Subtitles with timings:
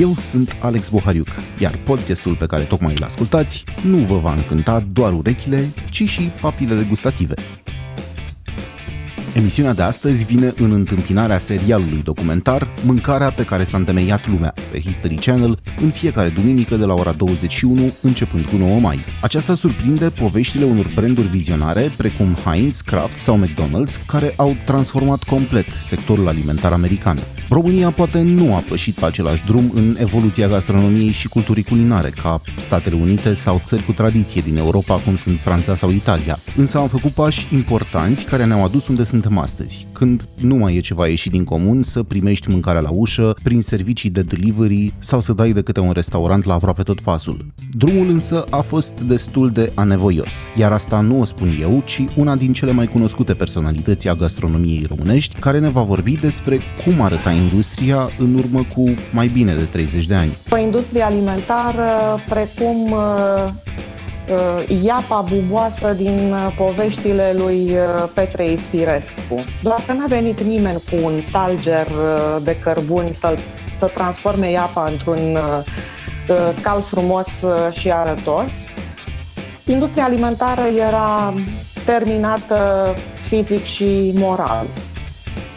[0.00, 4.80] Eu sunt Alex Bohariuc, iar podcastul pe care tocmai îl ascultați nu vă va încânta
[4.92, 7.34] doar urechile, ci și papilele gustative.
[9.36, 14.80] Emisiunea de astăzi vine în întâmpinarea serialului documentar Mâncarea pe care s-a întemeiat lumea pe
[14.80, 18.98] History Channel în fiecare duminică de la ora 21 începând cu 9 mai.
[19.22, 25.66] Aceasta surprinde poveștile unor branduri vizionare precum Heinz, Kraft sau McDonald's care au transformat complet
[25.78, 27.18] sectorul alimentar american.
[27.48, 32.40] România poate nu a pășit pe același drum în evoluția gastronomiei și culturii culinare ca
[32.56, 36.88] Statele Unite sau țări cu tradiție din Europa cum sunt Franța sau Italia, însă am
[36.88, 41.06] făcut pași importanți care ne-au adus unde sunt suntem astăzi, când nu mai e ceva
[41.06, 45.52] ieșit din comun să primești mâncarea la ușă, prin servicii de delivery sau să dai
[45.52, 47.46] de câte un restaurant la aproape tot pasul.
[47.70, 52.36] Drumul însă a fost destul de anevoios, iar asta nu o spun eu, ci una
[52.36, 57.30] din cele mai cunoscute personalități a gastronomiei românești, care ne va vorbi despre cum arăta
[57.30, 60.36] industria în urmă cu mai bine de 30 de ani.
[60.50, 63.75] O industrie alimentară precum uh, uh,
[64.82, 69.44] iapa buboasă din uh, poveștile lui uh, Petre Ispirescu.
[69.62, 73.34] Doar că n-a venit nimeni cu un talger uh, de cărbuni să,
[73.76, 75.64] să transforme iapa într-un uh,
[76.28, 78.66] uh, cal frumos uh, și arătos.
[79.64, 81.34] Industria alimentară era
[81.84, 84.66] terminată fizic și moral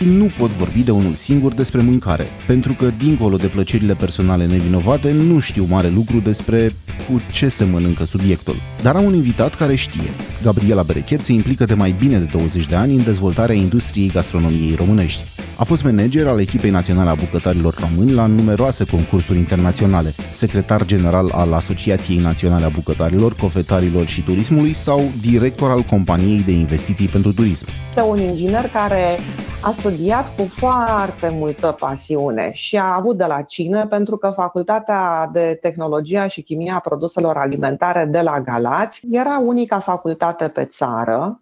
[0.05, 5.11] nu pot vorbi de unul singur despre mâncare, pentru că, dincolo de plăcerile personale nevinovate,
[5.11, 6.75] nu știu mare lucru despre
[7.07, 8.55] cu ce se mănâncă subiectul.
[8.81, 10.09] Dar am un invitat care știe.
[10.43, 14.75] Gabriela Berechet se implică de mai bine de 20 de ani în dezvoltarea industriei gastronomiei
[14.75, 15.23] românești.
[15.59, 21.31] A fost manager al echipei naționale a bucătarilor români la numeroase concursuri internaționale, secretar general
[21.33, 27.33] al Asociației Naționale a Bucătarilor, Cofetarilor și Turismului sau director al Companiei de Investiții pentru
[27.33, 27.67] Turism.
[27.89, 29.17] Este un inginer care
[29.61, 35.29] a studiat cu foarte multă pasiune și a avut de la cine pentru că Facultatea
[35.33, 41.41] de Tehnologia și Chimia a Produselor Alimentare de la Galați era unica facultate pe țară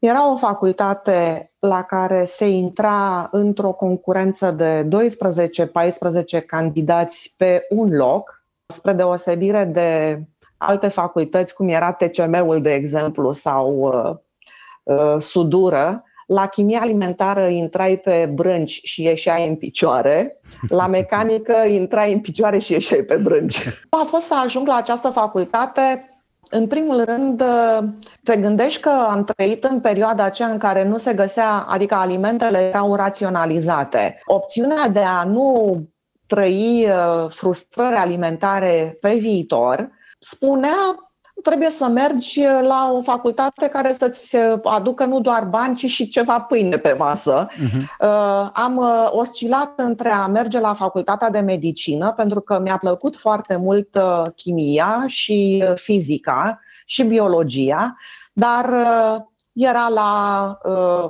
[0.00, 4.88] era o facultate la care se intra într-o concurență de
[6.42, 10.20] 12-14 candidați pe un loc, spre deosebire de
[10.56, 14.16] alte facultăți, cum era TCM-ul, de exemplu, sau uh,
[14.82, 22.12] uh, Sudură, la chimie alimentară intrai pe brânci și ieșeai în picioare, la mecanică intrai
[22.12, 23.68] în picioare și ieșeai pe brânci.
[24.00, 26.08] A fost să ajung la această facultate
[26.50, 27.42] în primul rând,
[28.22, 32.58] te gândești că am trăit în perioada aceea în care nu se găsea, adică alimentele
[32.58, 34.22] erau raționalizate.
[34.24, 35.76] Opțiunea de a nu
[36.26, 41.07] trăi uh, frustrări alimentare pe viitor spunea
[41.42, 46.40] trebuie să mergi la o facultate care să-ți aducă nu doar bani, ci și ceva
[46.40, 47.46] pâine pe masă.
[47.46, 47.98] Uh-huh.
[48.52, 53.56] Am uh, oscilat între a merge la facultatea de medicină, pentru că mi-a plăcut foarte
[53.56, 57.96] mult uh, chimia și uh, fizica și biologia,
[58.32, 58.70] dar
[59.52, 60.58] era la,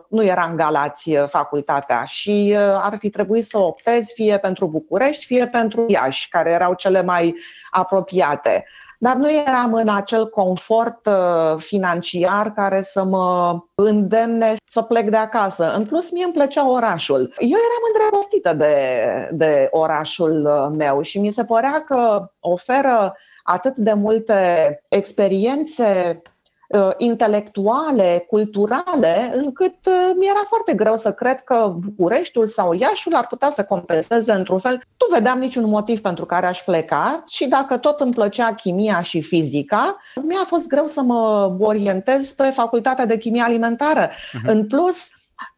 [0.09, 5.49] nu era în Galați facultatea și ar fi trebuit să optez fie pentru București, fie
[5.49, 7.35] pentru Iași, care erau cele mai
[7.71, 8.65] apropiate
[8.99, 15.17] dar nu eram în acel confort uh, financiar care să mă îndemne să plec de
[15.17, 15.75] acasă.
[15.75, 17.21] În plus, mie îmi plăcea orașul.
[17.39, 23.77] Eu eram îndrăgostită de, de orașul uh, meu și mi se părea că oferă atât
[23.77, 26.23] de multe experiențe
[26.69, 33.27] Uh, intelectuale, culturale, încât uh, mi-era foarte greu să cred că Bucureștiul sau Iașul ar
[33.27, 34.73] putea să compenseze într-un fel.
[34.73, 39.23] Nu vedeam niciun motiv pentru care aș pleca și dacă tot îmi plăcea chimia și
[39.23, 44.09] fizica, mi-a fost greu să mă orientez spre facultatea de chimie alimentară.
[44.09, 44.47] Uh-huh.
[44.47, 45.09] În plus,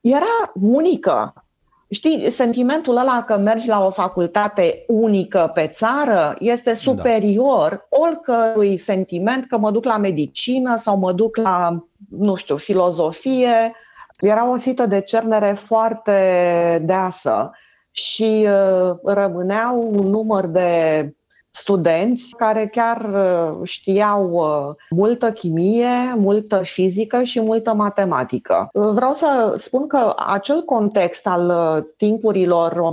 [0.00, 1.44] era unică.
[1.93, 6.75] Știi, sentimentul ăla că mergi la o facultate unică pe țară este da.
[6.75, 7.99] superior da.
[8.06, 13.72] oricărui sentiment că mă duc la medicină sau mă duc la, nu știu, filozofie.
[14.19, 17.51] Era o sită de cernere foarte deasă
[17.91, 21.13] și uh, rămâneau un număr de
[21.51, 28.69] studenți care chiar uh, știau uh, multă chimie, multă fizică și multă matematică.
[28.73, 31.53] Uh, vreau să spun că acel context al
[31.97, 32.93] timpurilor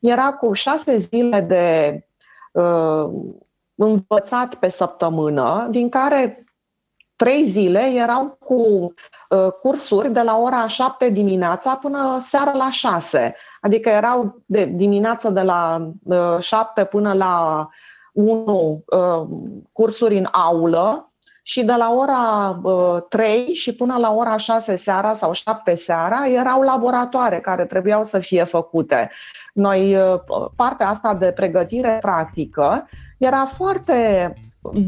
[0.00, 1.98] era cu șase zile de
[2.52, 3.08] uh,
[3.74, 6.43] învățat pe săptămână, din care
[7.16, 8.54] trei zile erau cu
[9.28, 13.34] uh, cursuri de la ora 7 dimineața până seara la 6.
[13.60, 17.68] Adică erau de dimineață de la uh, 7 până la
[18.12, 19.28] 1 uh,
[19.72, 21.08] cursuri în aulă
[21.42, 22.60] și de la ora
[23.08, 28.18] 3 și până la ora 6 seara sau 7 seara erau laboratoare care trebuiau să
[28.18, 29.10] fie făcute.
[29.52, 29.96] Noi,
[30.56, 32.88] partea asta de pregătire practică
[33.18, 34.32] era foarte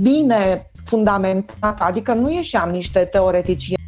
[0.01, 3.85] bine fundamentată, adică nu ieșeam niște teoreticieni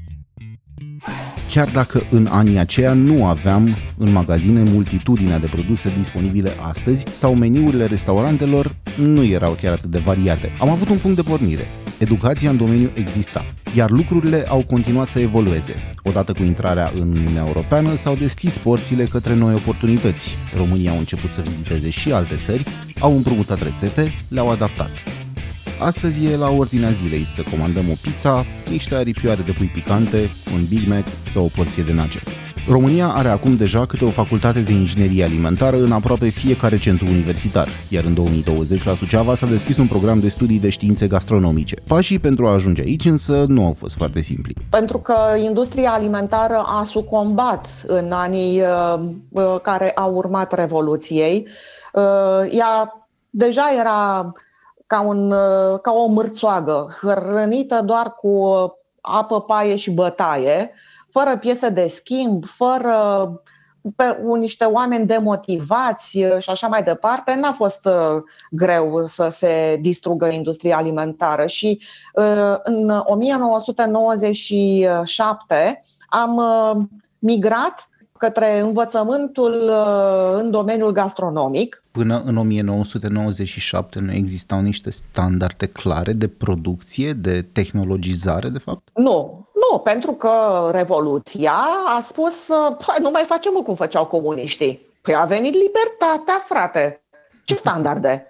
[1.50, 7.34] chiar dacă în anii aceia nu aveam în magazine multitudinea de produse disponibile astăzi sau
[7.34, 10.50] meniurile restaurantelor nu erau chiar atât de variate.
[10.60, 11.66] Am avut un punct de pornire.
[11.98, 13.44] Educația în domeniu exista,
[13.76, 15.74] iar lucrurile au continuat să evolueze.
[16.02, 20.36] Odată cu intrarea în Uniunea Europeană s-au deschis porțile către noi oportunități.
[20.56, 22.64] România au început să viziteze și alte țări,
[23.00, 24.90] au împrumutat rețete, le-au adaptat.
[25.78, 30.64] Astăzi e la ordinea zilei să comandăm o pizza, niște aripioare de pui picante, un
[30.68, 32.36] Big Mac sau o porție de nachos.
[32.68, 37.68] România are acum deja câte o facultate de inginerie alimentară în aproape fiecare centru universitar,
[37.88, 41.74] iar în 2020 la Suceava s-a deschis un program de studii de științe gastronomice.
[41.86, 44.54] Pașii pentru a ajunge aici însă nu au fost foarte simpli.
[44.70, 49.00] Pentru că industria alimentară a sucombat în anii uh,
[49.30, 51.46] uh care au urmat Revoluției.
[51.92, 52.02] Uh,
[52.50, 54.32] ea deja era
[54.88, 58.52] ca, un, uh, ca o mârțoagă, hrănită doar cu
[59.00, 60.72] apă, paie și bătaie,
[61.10, 63.32] fără piese de schimb, fără
[63.96, 68.16] pe niște oameni demotivați uh, și așa mai departe, n-a fost uh,
[68.50, 71.46] greu să se distrugă industria alimentară.
[71.46, 71.82] Și
[72.62, 76.40] în 1997 am
[77.18, 77.88] migrat
[78.18, 81.82] către învățământul uh, în domeniul gastronomic.
[81.90, 88.88] Până în 1997 nu existau niște standarde clare de producție, de tehnologizare, de fapt?
[88.94, 90.30] Nu, nu, pentru că
[90.72, 91.58] Revoluția
[91.96, 94.80] a spus, uh, nu mai facem cum făceau comuniștii.
[95.02, 97.02] Păi a venit libertatea, frate.
[97.44, 98.26] Ce standarde?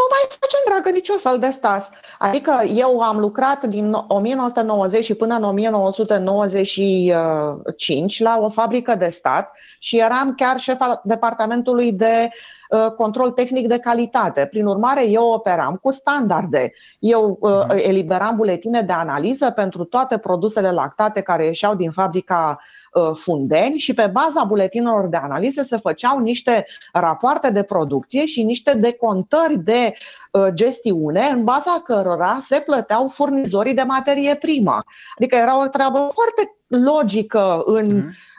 [0.00, 1.90] Nu mai facem, dragă, niciun fel de stas.
[2.18, 9.56] Adică eu am lucrat din 1990 și până în 1995 la o fabrică de stat
[9.78, 12.59] și eram chiar șefa departamentului de uh,
[12.96, 14.46] control tehnic de calitate.
[14.50, 16.72] Prin urmare, eu operam cu standarde.
[16.98, 17.76] Eu uh, mhm.
[17.76, 22.58] eliberam buletine de analiză pentru toate produsele lactate care ieșeau din fabrica
[22.94, 28.42] Uh, fundeni și pe baza buletinelor de analiză se făceau niște rapoarte de producție și
[28.42, 29.92] niște decontări de
[30.30, 34.84] uh, gestiune în baza cărora se plăteau furnizorii de materie primă.
[35.18, 38.29] Adică era o treabă foarte logică în mm-hmm.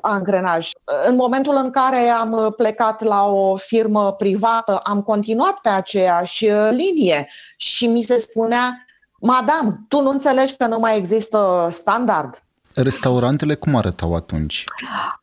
[0.00, 0.70] Angrenaj.
[1.06, 7.28] În momentul în care am plecat la o firmă privată, am continuat pe aceeași linie
[7.56, 8.86] și mi se spunea
[9.24, 12.42] Madam, tu nu înțelegi că nu mai există standard?
[12.74, 14.64] Restaurantele cum arătau atunci?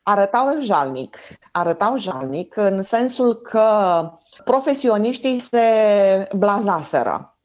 [0.03, 1.17] Arătau jalnic.
[1.51, 4.01] Arătau jalnic în sensul că
[4.43, 5.63] profesioniștii se
[6.35, 7.37] blazaseră.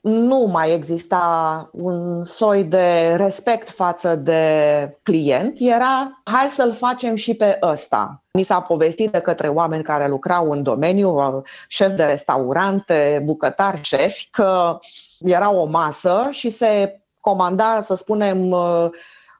[0.00, 7.34] Nu mai exista un soi de respect față de client, era hai să-l facem și
[7.34, 8.22] pe ăsta.
[8.32, 14.28] Mi s-a povestit de către oameni care lucrau în domeniu, șef de restaurante, bucătari, șefi,
[14.30, 14.78] că
[15.18, 18.88] era o masă și se comanda, să spunem, uh,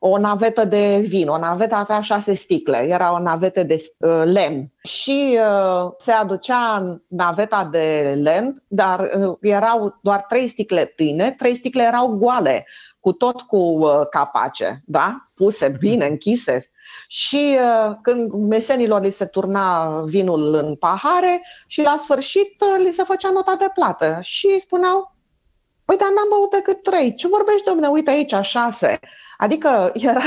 [0.02, 1.28] o navetă de vin.
[1.28, 4.72] O navetă avea șase sticle, era o navetă de uh, lemn.
[4.82, 11.54] Și uh, se aducea naveta de lemn, dar uh, erau doar trei sticle pline, trei
[11.54, 12.66] sticle erau goale,
[13.00, 15.30] cu tot cu uh, capace, da?
[15.34, 16.70] puse bine, închise.
[17.08, 22.92] Și uh, când mesenilor li se turna vinul în pahare și la sfârșit uh, li
[22.92, 25.18] se făcea nota de plată și spuneau
[25.90, 27.14] Păi, dar n-am băut decât trei.
[27.14, 27.86] Ce vorbești, domne?
[27.86, 29.00] Uite aici, șase.
[29.40, 30.20] Adică era...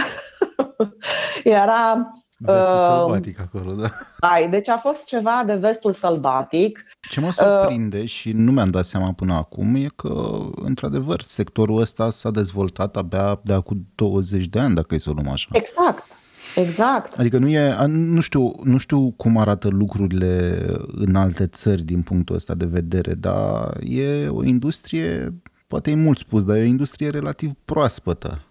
[1.43, 2.08] era
[2.46, 3.89] Vestul uh, sălbatic acolo, da.
[4.20, 6.86] Ai, deci a fost ceva de vestul sălbatic.
[7.10, 11.79] Ce mă surprinde uh, și nu mi-am dat seama până acum e că, într-adevăr, sectorul
[11.79, 15.48] ăsta s-a dezvoltat abia de acum 20 de ani, dacă e să o luăm așa.
[15.51, 16.17] Exact.
[16.55, 17.20] Exact.
[17.20, 22.36] Adică nu e, nu știu, nu știu cum arată lucrurile în alte țări din punctul
[22.36, 25.34] ăsta de vedere, dar e o industrie
[25.67, 28.41] poate e mult spus, dar e o industrie relativ proaspătă.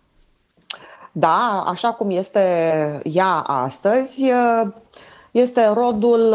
[1.13, 2.41] Da, așa cum este
[3.05, 4.23] ea astăzi,
[5.31, 6.35] este rodul,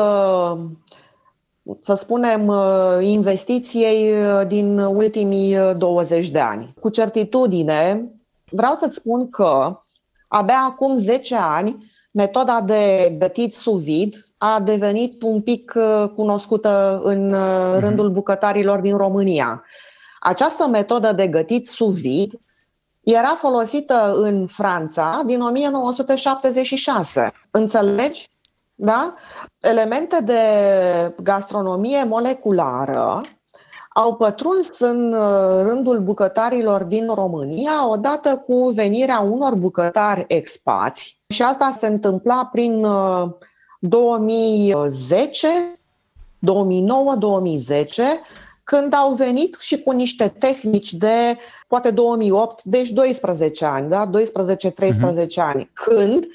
[1.82, 2.54] să spunem,
[3.00, 4.14] investiției
[4.48, 6.74] din ultimii 20 de ani.
[6.80, 8.12] Cu certitudine,
[8.52, 9.80] vreau să-ți spun că
[10.28, 15.74] abia acum 10 ani, metoda de gătit sous vide a devenit un pic
[16.16, 17.80] cunoscută în mhm.
[17.80, 19.64] rândul bucătarilor din România.
[20.20, 22.40] Această metodă de gătit sous vide
[23.10, 27.32] era folosită în Franța din 1976.
[27.52, 28.30] Înțelegi?
[28.76, 29.14] Da?
[29.60, 30.42] Elemente de
[31.24, 33.22] gastronomie moleculară
[33.94, 41.42] au pătruns în uh, rândul bucătarilor din România odată cu venirea unor bucătari expați și
[41.44, 42.88] asta se întâmpla prin
[43.80, 45.48] 2010,
[46.40, 46.48] 2009-2010,
[48.68, 54.10] când au venit și cu niște tehnici de poate 2008, deci 12 ani, da?
[54.10, 54.98] 12-13 uh-huh.
[55.00, 55.40] Mhm.
[55.40, 56.28] ani, când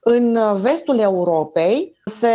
[0.00, 2.28] în vestul Europei se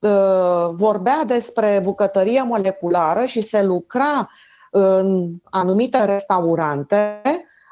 [0.00, 4.30] uh, vorbea despre bucătărie moleculară și se lucra
[4.70, 7.22] în anumite restaurante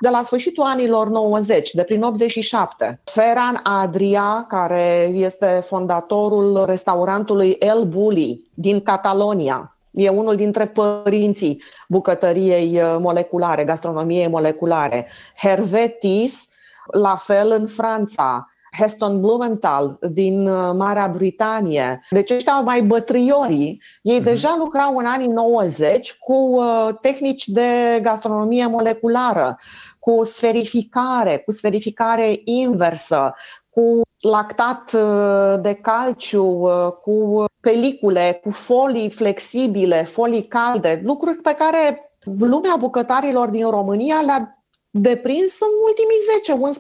[0.00, 3.00] de la sfârșitul anilor 90, de prin 87.
[3.04, 12.82] Ferran Adria, care este fondatorul restaurantului El Bulli din Catalonia, E unul dintre părinții bucătăriei
[12.82, 15.08] uh, moleculare, gastronomiei moleculare.
[15.36, 16.48] Hervetis,
[16.86, 18.46] la fel în Franța.
[18.78, 22.00] Heston Blumenthal din uh, Marea Britanie.
[22.10, 24.24] Deci ăștia mai bătriorii, ei uh-huh.
[24.24, 29.58] deja lucrau în anii 90 cu uh, tehnici de gastronomie moleculară,
[29.98, 33.34] cu sferificare, cu sferificare inversă,
[33.70, 41.54] cu lactat uh, de calciu, uh, cu pelicule, cu folii flexibile, folii calde, lucruri pe
[41.54, 46.76] care lumea bucătarilor din România le-a deprins în ultimii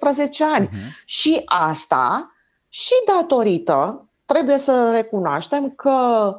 [0.48, 0.66] 10-11 ani.
[0.68, 1.04] Uh-huh.
[1.04, 2.32] Și asta
[2.68, 6.36] și datorită, trebuie să recunoaștem că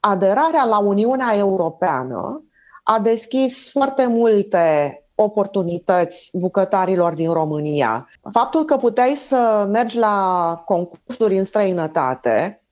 [0.00, 2.44] aderarea la Uniunea Europeană
[2.82, 8.08] a deschis foarte multe oportunități bucătarilor din România.
[8.30, 12.64] Faptul că puteai să mergi la concursuri în străinătate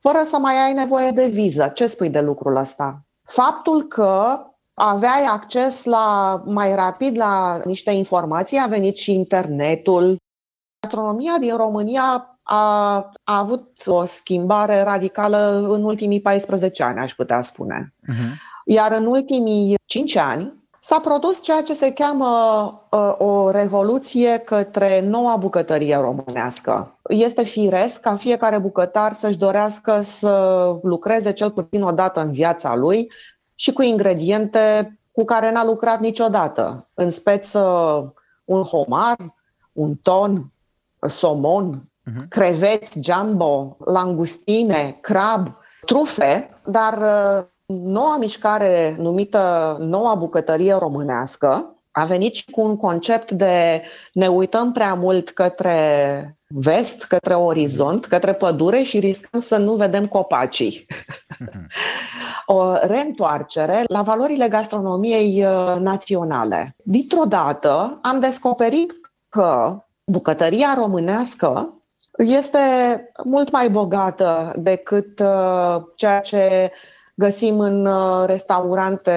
[0.00, 1.70] fără să mai ai nevoie de viză.
[1.74, 3.04] Ce spui de lucrul ăsta?
[3.22, 4.40] Faptul că
[4.74, 10.16] aveai acces la mai rapid la niște informații, a venit și internetul.
[10.84, 12.94] Astronomia din România a,
[13.24, 17.94] a avut o schimbare radicală în ultimii 14 ani, aș putea spune.
[18.02, 18.32] Uh-huh.
[18.64, 20.59] Iar în ultimii 5 ani,
[20.90, 22.26] S-a produs ceea ce se cheamă
[22.90, 26.98] uh, o revoluție către noua bucătărie românească.
[27.08, 30.30] Este firesc ca fiecare bucătar să-și dorească să
[30.82, 33.12] lucreze cel puțin o dată în viața lui
[33.54, 36.88] și cu ingrediente cu care n-a lucrat niciodată.
[36.94, 37.60] În speță
[38.44, 39.16] un homar,
[39.72, 40.52] un ton,
[41.06, 42.28] somon, uh-huh.
[42.28, 45.56] creveți, jumbo, langustine, crab,
[45.86, 53.30] trufe, dar uh, Noua mișcare numită Noua Bucătărie Românească a venit și cu un concept
[53.30, 59.74] de ne uităm prea mult către vest, către orizont, către pădure și riscăm să nu
[59.74, 60.86] vedem copacii.
[62.46, 66.74] o reîntoarcere la valorile gastronomiei uh, naționale.
[66.84, 68.92] Dintr-o dată am descoperit
[69.28, 71.74] că bucătăria românească
[72.18, 72.58] este
[73.24, 76.72] mult mai bogată decât uh, ceea ce
[77.20, 79.12] găsim în uh, restaurante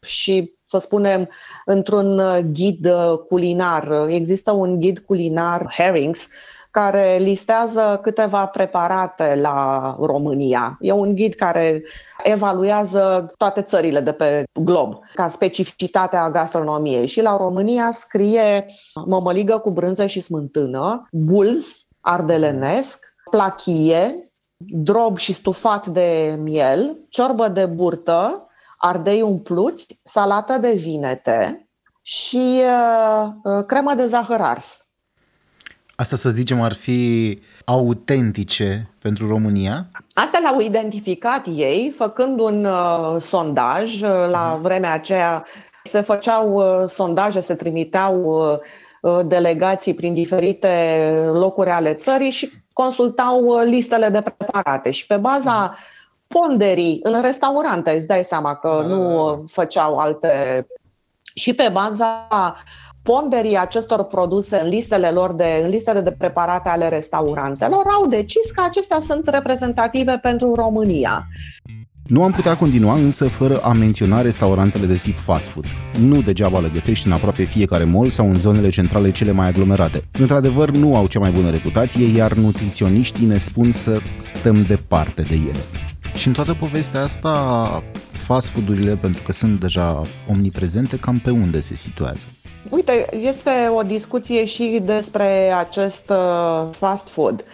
[0.00, 1.28] și, să spunem,
[1.64, 4.06] într-un uh, ghid uh, culinar.
[4.08, 6.28] Există un ghid culinar, Herrings,
[6.70, 10.76] care listează câteva preparate la România.
[10.80, 11.82] E un ghid care
[12.22, 17.06] evaluează toate țările de pe glob ca specificitatea gastronomiei.
[17.06, 18.66] Și la România scrie
[19.06, 27.66] mămăligă cu brânză și smântână, bulz ardelenesc, plachie, drob și stufat de miel, ciorbă de
[27.66, 31.68] burtă, ardei umpluți, salată de vinete
[32.02, 34.78] și uh, uh, cremă de zahăr ars.
[35.96, 39.90] Asta să zicem ar fi autentice pentru România?
[40.12, 44.02] Asta l-au identificat ei făcând un uh, sondaj.
[44.02, 44.62] Uh, la mhm.
[44.62, 45.44] vremea aceea
[45.82, 48.58] se făceau uh, sondaje, se trimiteau uh,
[49.00, 55.16] uh, delegații prin diferite locuri ale țării și consultau uh, listele de preparate și pe
[55.16, 55.76] baza
[56.26, 59.42] ponderii în restaurante, îți dai seama că da, nu da, da.
[59.46, 60.66] făceau alte
[61.34, 62.28] și pe baza
[63.02, 68.50] ponderii acestor produse în listele lor de, în listele de preparate ale restaurantelor, au decis
[68.50, 71.26] că acestea sunt reprezentative pentru România.
[72.08, 75.66] Nu am putea continua însă fără a menționa restaurantele de tip fast food.
[75.98, 80.04] Nu degeaba le găsești în aproape fiecare mall sau în zonele centrale cele mai aglomerate.
[80.18, 85.34] Într-adevăr, nu au cea mai bună reputație, iar nutriționiștii ne spun să stăm departe de
[85.34, 85.58] ele.
[86.14, 91.60] Și în toată povestea asta, fast food-urile, pentru că sunt deja omniprezente, cam pe unde
[91.60, 92.24] se situează?
[92.70, 97.44] Uite, este o discuție și despre acest uh, fast food.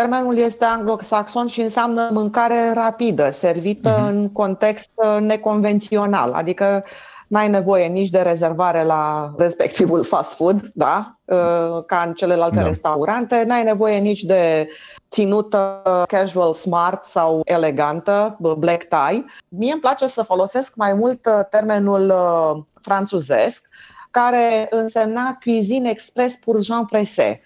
[0.00, 4.08] Termenul este anglosaxon și înseamnă mâncare rapidă, servită uh-huh.
[4.08, 6.84] în context uh, neconvențional, adică
[7.28, 11.18] n-ai nevoie nici de rezervare la respectivul fast food, da?
[11.24, 12.66] Uh, ca în celelalte da.
[12.66, 14.68] restaurante, n-ai nevoie nici de
[15.10, 19.24] ținută casual smart sau elegantă, black tie.
[19.48, 23.68] Mie îmi place să folosesc mai mult uh, termenul uh, franțuzesc,
[24.14, 27.40] care însemna cuisine express pour Jean Pressé.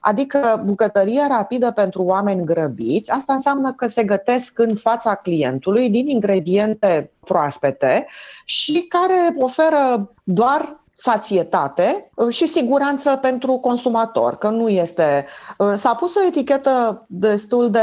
[0.00, 6.08] Adică bucătărie rapidă pentru oameni grăbiți, asta înseamnă că se gătesc în fața clientului din
[6.08, 8.06] ingrediente proaspete
[8.44, 15.26] și care oferă doar sațietate uh, și siguranță pentru consumator, că nu este...
[15.58, 17.80] Uh, s-a pus o etichetă destul de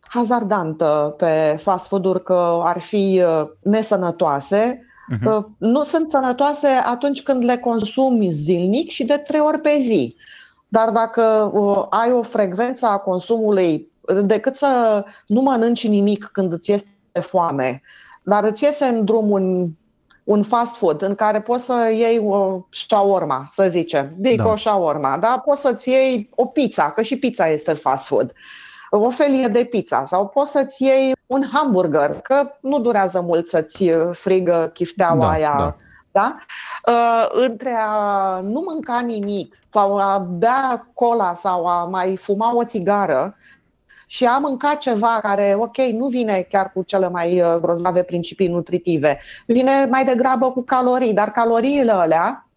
[0.00, 5.44] hazardantă pe fast food-uri că ar fi uh, nesănătoase, Uh-huh.
[5.58, 10.16] Nu sunt sănătoase atunci când le consumi zilnic și de trei ori pe zi.
[10.68, 13.90] Dar dacă uh, ai o frecvență a consumului,
[14.24, 17.82] decât să nu mănânci nimic când îți este foame,
[18.22, 19.68] dar îți iese în drum un,
[20.24, 24.48] un fast food în care poți să iei o shawarma, să zicem, zic da.
[24.48, 25.42] o shawarma, da?
[25.44, 28.32] poți să-ți iei o pizza, că și pizza este fast food,
[28.90, 33.90] o felie de pizza sau poți să-ți iei un hamburger, că nu durează mult să-ți
[34.12, 35.76] frigă chifteaua da, aia da
[36.16, 36.36] da?
[36.88, 42.64] Uh, între a nu mânca nimic sau a bea cola sau a mai fuma o
[42.64, 43.36] țigară
[44.06, 48.48] și a mânca ceva care, ok, nu vine chiar cu cele mai uh, grozave principii
[48.48, 52.48] nutritive, vine mai degrabă cu calorii, dar caloriile alea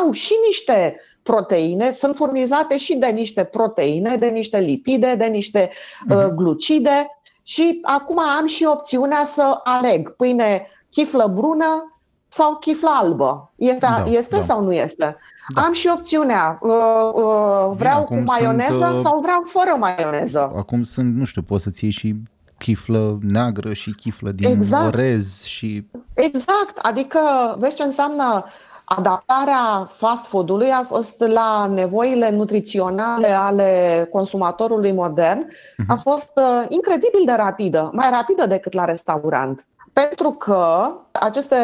[0.00, 5.70] au și niște proteine, sunt furnizate și de niște proteine, de niște lipide, de niște
[6.10, 6.34] uh, mhm.
[6.34, 7.10] glucide
[7.42, 13.52] și acum am și opțiunea să aleg pâine chiflă brună sau chifla albă.
[13.56, 14.42] Este, da, este da.
[14.42, 15.16] sau nu este?
[15.54, 15.62] Da.
[15.62, 16.58] Am și opțiunea.
[16.62, 16.70] Uh,
[17.14, 20.52] uh, vreau Bine, cu maioneză sunt, uh, sau vreau fără maioneză.
[20.56, 22.14] Acum sunt, nu știu, poți să-ți iei și
[22.58, 24.94] chiflă neagră și chiflă din exact.
[24.94, 25.86] orez și...
[26.14, 27.20] Exact, adică
[27.58, 28.44] vezi ce înseamnă
[28.88, 35.86] adaptarea fast food-ului a fost la nevoile nutriționale ale consumatorului modern, uh-huh.
[35.88, 39.66] a fost uh, incredibil de rapidă, mai rapidă decât la restaurant.
[39.92, 41.56] Pentru că aceste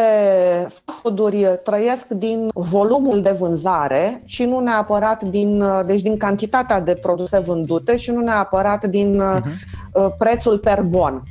[0.84, 6.94] fast food-uri trăiesc din volumul de vânzare și nu neapărat din, deci din cantitatea de
[6.94, 10.16] produse vândute și nu neapărat din uh-huh.
[10.18, 11.22] prețul per bon.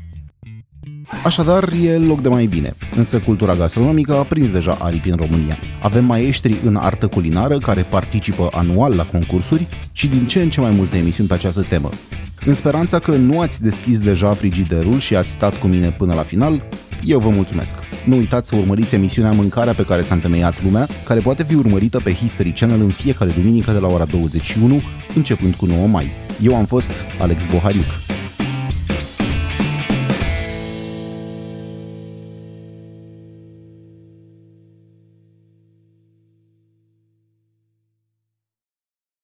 [1.24, 5.58] Așadar, e loc de mai bine, însă cultura gastronomică a prins deja aripi în România.
[5.82, 10.60] Avem maestri în artă culinară care participă anual la concursuri și din ce în ce
[10.60, 11.90] mai multe emisiuni pe această temă.
[12.46, 16.22] În speranța că nu ați deschis deja frigiderul și ați stat cu mine până la
[16.22, 16.64] final,
[17.04, 17.76] eu vă mulțumesc.
[18.06, 22.00] Nu uitați să urmăriți emisiunea Mâncarea pe care s-a întemeiat lumea, care poate fi urmărită
[22.04, 24.82] pe History Channel în fiecare duminică de la ora 21,
[25.16, 26.12] începând cu 9 mai.
[26.42, 28.11] Eu am fost Alex Bohariuc.